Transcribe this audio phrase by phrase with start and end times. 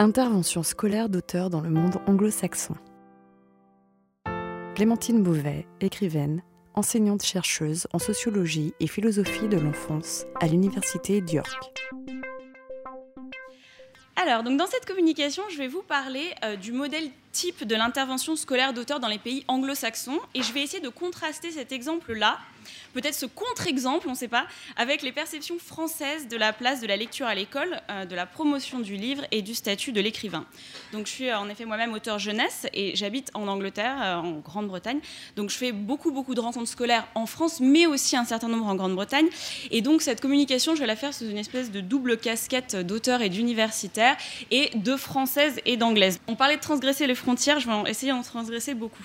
[0.00, 2.74] Intervention scolaire d'auteurs dans le monde anglo-saxon.
[4.74, 6.42] Clémentine Beauvais, écrivaine,
[6.74, 11.72] enseignante-chercheuse en sociologie et philosophie de l'enfance à l'Université d'York.
[14.16, 18.72] Alors, dans cette communication, je vais vous parler euh, du modèle type de l'intervention scolaire
[18.72, 22.38] d'auteur dans les pays anglo-saxons et je vais essayer de contraster cet exemple-là,
[22.94, 24.46] peut-être ce contre-exemple, on ne sait pas,
[24.76, 28.24] avec les perceptions françaises de la place de la lecture à l'école, euh, de la
[28.24, 30.46] promotion du livre et du statut de l'écrivain.
[30.92, 35.00] Donc je suis euh, en effet moi-même auteur jeunesse et j'habite en Angleterre, en Grande-Bretagne.
[35.36, 38.66] Donc je fais beaucoup beaucoup de rencontres scolaires en France, mais aussi un certain nombre
[38.66, 39.26] en Grande-Bretagne.
[39.72, 43.22] Et donc cette communication, je vais la faire sous une espèce de double casquette d'auteur
[43.22, 44.16] et d'universitaire
[44.52, 46.20] et de française et d'anglaise.
[46.28, 49.04] On parlait de transgresser les je vais essayer d'en transgresser beaucoup.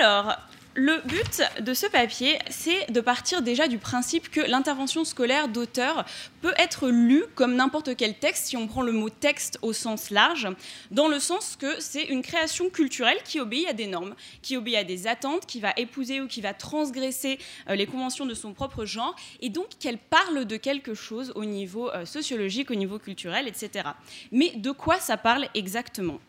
[0.00, 0.36] Alors,
[0.80, 6.04] le but de ce papier, c'est de partir déjà du principe que l'intervention scolaire d'auteur
[6.40, 10.10] peut être lue comme n'importe quel texte, si on prend le mot texte au sens
[10.10, 10.46] large,
[10.92, 14.76] dans le sens que c'est une création culturelle qui obéit à des normes, qui obéit
[14.76, 18.52] à des attentes, qui va épouser ou qui va transgresser euh, les conventions de son
[18.52, 23.00] propre genre, et donc qu'elle parle de quelque chose au niveau euh, sociologique, au niveau
[23.00, 23.88] culturel, etc.
[24.30, 26.20] Mais de quoi ça parle exactement?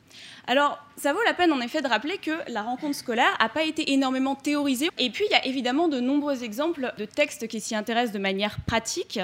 [0.48, 3.64] Alors, ça vaut la peine en effet de rappeler que la rencontre scolaire n'a pas
[3.64, 4.90] été énormément théorisée.
[4.98, 8.20] Et puis, il y a évidemment de nombreux exemples de textes qui s'y intéressent de
[8.20, 9.20] manière pratique.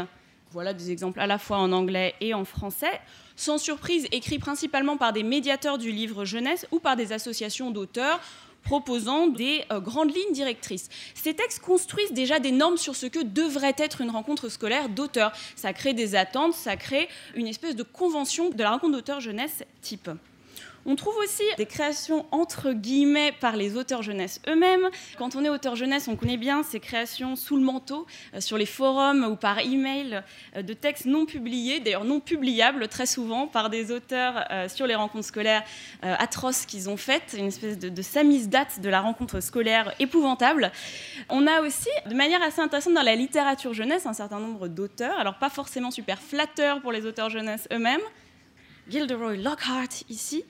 [0.51, 3.01] Voilà des exemples à la fois en anglais et en français.
[3.35, 8.19] Sans surprise, écrits principalement par des médiateurs du livre jeunesse ou par des associations d'auteurs
[8.63, 10.89] proposant des euh, grandes lignes directrices.
[11.13, 15.31] Ces textes construisent déjà des normes sur ce que devrait être une rencontre scolaire d'auteurs.
[15.55, 19.63] Ça crée des attentes, ça crée une espèce de convention de la rencontre d'auteurs jeunesse
[19.81, 20.09] type.
[20.87, 24.87] On trouve aussi des créations entre guillemets par les auteurs jeunesse eux-mêmes.
[25.17, 28.05] Quand on est auteur jeunesse, on connaît bien ces créations sous le manteau,
[28.35, 30.21] euh, sur les forums ou par email,
[30.55, 34.85] euh, de textes non publiés, d'ailleurs non publiables très souvent par des auteurs euh, sur
[34.85, 35.63] les rencontres scolaires
[36.01, 40.71] atroces qu'ils ont faites, une espèce de, de date de la rencontre scolaire épouvantable.
[41.29, 45.17] On a aussi, de manière assez intéressante dans la littérature jeunesse, un certain nombre d'auteurs,
[45.19, 48.01] alors pas forcément super flatteurs pour les auteurs jeunesse eux-mêmes,
[48.89, 50.43] Gilderoy Lockhart ici,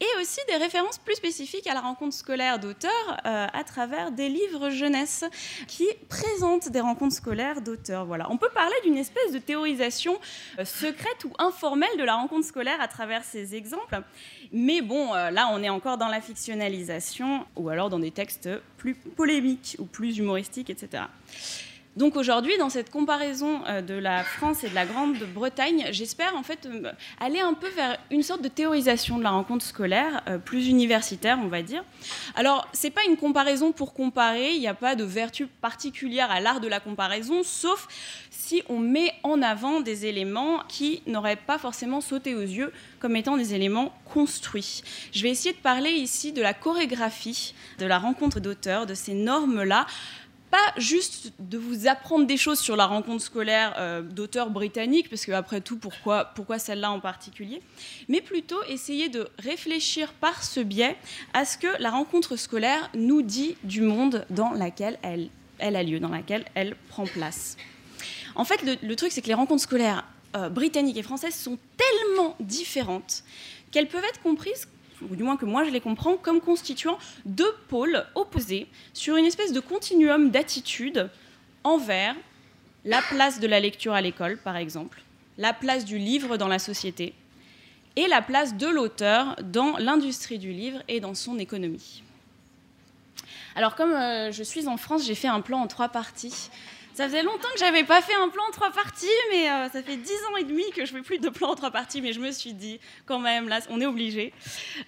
[0.00, 4.28] et aussi des références plus spécifiques à la rencontre scolaire d'auteurs euh, à travers des
[4.28, 5.24] livres jeunesse
[5.68, 8.04] qui présentent des rencontres scolaires d'auteurs.
[8.04, 8.30] Voilà.
[8.30, 10.18] On peut parler d'une espèce de théorisation
[10.58, 14.00] euh, secrète ou informelle de la rencontre scolaire à travers ces exemples,
[14.52, 18.48] mais bon, euh, là on est encore dans la fictionnalisation ou alors dans des textes
[18.76, 21.04] plus polémiques ou plus humoristiques, etc.
[21.96, 26.42] Donc aujourd'hui, dans cette comparaison euh, de la France et de la Grande-Bretagne, j'espère en
[26.42, 30.36] fait euh, aller un peu vers une sorte de théorisation de la rencontre scolaire, euh,
[30.36, 31.82] plus universitaire, on va dire.
[32.34, 36.40] Alors, c'est pas une comparaison pour comparer, il n'y a pas de vertu particulière à
[36.40, 37.88] l'art de la comparaison, sauf
[38.30, 43.16] si on met en avant des éléments qui n'auraient pas forcément sauté aux yeux comme
[43.16, 44.82] étant des éléments construits.
[45.12, 49.14] Je vais essayer de parler ici de la chorégraphie de la rencontre d'auteurs, de ces
[49.14, 49.86] normes-là
[50.76, 55.32] juste de vous apprendre des choses sur la rencontre scolaire euh, d'auteurs britanniques, parce que
[55.32, 57.62] après tout, pourquoi, celle-là en particulier,
[58.08, 60.96] mais plutôt essayer de réfléchir par ce biais
[61.34, 65.30] à ce que la rencontre scolaire nous dit du monde dans lequel elle,
[65.76, 67.56] a lieu, dans lequel elle prend place.
[68.34, 70.04] En fait, le, truc, c'est que les rencontres scolaires
[70.36, 73.24] euh, britanniques et françaises sont tellement différentes
[73.70, 74.68] qu'elles peuvent être comprises
[75.02, 79.24] ou du moins que moi je les comprends, comme constituant deux pôles opposés sur une
[79.24, 81.10] espèce de continuum d'attitude
[81.64, 82.14] envers
[82.84, 85.02] la place de la lecture à l'école, par exemple,
[85.38, 87.14] la place du livre dans la société,
[87.96, 92.02] et la place de l'auteur dans l'industrie du livre et dans son économie.
[93.54, 96.50] Alors comme euh, je suis en France, j'ai fait un plan en trois parties
[96.96, 99.82] ça faisait longtemps que j'avais pas fait un plan en trois parties, mais euh, ça
[99.82, 102.14] fait dix ans et demi que je fais plus de plan en trois parties, mais
[102.14, 104.32] je me suis dit, quand même, là, on est obligé.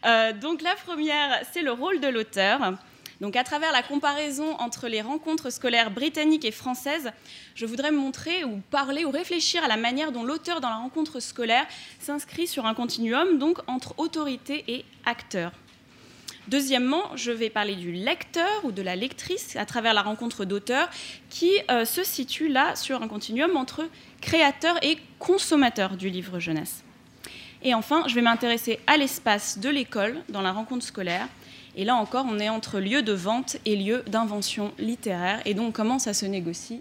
[0.06, 2.72] Euh, donc la première, c'est le rôle de l'auteur.
[3.20, 7.10] Donc à travers la comparaison entre les rencontres scolaires britanniques et françaises,
[7.54, 11.20] je voudrais montrer ou parler ou réfléchir à la manière dont l'auteur dans la rencontre
[11.20, 11.66] scolaire
[12.00, 15.52] s'inscrit sur un continuum, donc entre autorité et acteur.
[16.49, 20.89] Deuxièmement, je vais parler du lecteur ou de la lectrice à travers la rencontre d'auteurs
[21.29, 23.87] qui euh, se situe là sur un continuum entre
[24.23, 26.85] créateur et consommateur du livre jeunesse.
[27.62, 31.29] Et enfin, je vais m'intéresser à l'espace de l'école dans la rencontre scolaire.
[31.77, 35.43] Et là encore, on est entre lieu de vente et lieu d'invention littéraire.
[35.45, 36.81] Et donc, comment ça se négocie?